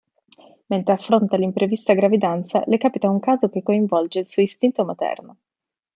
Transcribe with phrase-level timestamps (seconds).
[0.65, 5.37] Mentre affronta l'imprevista gravidanza le capita un caso che coinvolge il suo istinto materno.